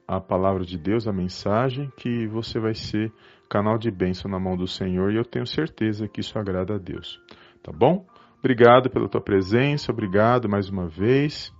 a 0.06 0.20
palavra 0.20 0.64
de 0.64 0.78
Deus, 0.78 1.06
a 1.06 1.12
mensagem, 1.12 1.90
que 1.96 2.26
você 2.26 2.58
vai 2.60 2.74
ser 2.74 3.12
canal 3.48 3.78
de 3.78 3.90
bênção 3.90 4.30
na 4.30 4.38
mão 4.38 4.56
do 4.56 4.66
Senhor 4.66 5.12
e 5.12 5.16
eu 5.16 5.24
tenho 5.24 5.46
certeza 5.46 6.08
que 6.08 6.20
isso 6.20 6.38
agrada 6.38 6.74
a 6.74 6.78
Deus. 6.78 7.20
Tá 7.62 7.72
bom? 7.72 8.06
Obrigado 8.38 8.90
pela 8.90 9.08
tua 9.08 9.20
presença, 9.20 9.92
obrigado 9.92 10.48
mais 10.48 10.68
uma 10.68 10.88
vez. 10.88 11.52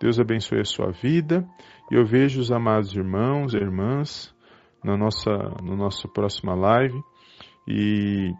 Deus 0.00 0.18
abençoe 0.18 0.60
a 0.60 0.64
sua 0.64 0.90
vida 0.90 1.46
e 1.90 1.94
eu 1.94 2.04
vejo 2.04 2.40
os 2.40 2.50
amados 2.50 2.94
irmãos 2.94 3.54
e 3.54 3.58
irmãs 3.58 4.34
na 4.82 4.96
nossa, 4.96 5.30
no 5.62 5.76
nosso 5.76 6.08
próxima 6.08 6.54
live 6.54 7.00
e 7.68 8.32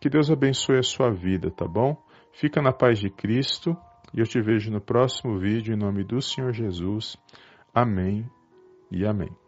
que 0.00 0.08
Deus 0.08 0.30
abençoe 0.30 0.78
a 0.78 0.82
sua 0.82 1.10
vida, 1.10 1.50
tá 1.50 1.66
bom? 1.66 1.96
Fica 2.34 2.60
na 2.60 2.72
paz 2.72 2.98
de 2.98 3.10
Cristo 3.10 3.76
e 4.12 4.20
eu 4.20 4.26
te 4.26 4.40
vejo 4.40 4.70
no 4.70 4.80
próximo 4.80 5.38
vídeo 5.38 5.72
em 5.72 5.78
nome 5.78 6.02
do 6.04 6.20
Senhor 6.20 6.52
Jesus. 6.52 7.16
Amém 7.72 8.28
e 8.90 9.06
amém. 9.06 9.43